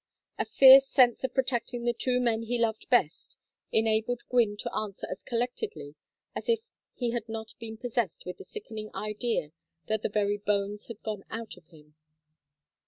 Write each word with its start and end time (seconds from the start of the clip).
A 0.39 0.45
fierce 0.45 0.87
sense 0.87 1.23
of 1.23 1.35
protecting 1.35 1.83
the 1.85 1.93
two 1.93 2.19
men 2.19 2.41
he 2.41 2.57
loved 2.57 2.89
best 2.89 3.37
enabled 3.71 4.23
Gwynne 4.29 4.57
to 4.57 4.75
answer 4.75 5.05
as 5.11 5.21
collectedly 5.21 5.93
as 6.35 6.49
if 6.49 6.61
he 6.95 7.11
had 7.11 7.29
not 7.29 7.53
been 7.59 7.77
possessed 7.77 8.25
with 8.25 8.37
the 8.37 8.43
sickening 8.43 8.89
idea 8.95 9.51
that 9.85 10.01
the 10.01 10.09
very 10.09 10.37
bones 10.37 10.87
had 10.87 11.03
gone 11.03 11.23
out 11.29 11.55
of 11.55 11.67
him. 11.67 11.93